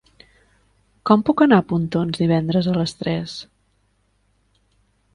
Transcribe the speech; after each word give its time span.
Com 1.09 1.25
puc 1.27 1.43
anar 1.45 1.59
a 1.63 1.67
Pontons 1.73 2.23
divendres 2.23 2.73
a 2.73 2.77
les 2.81 2.97
tres? 3.05 3.39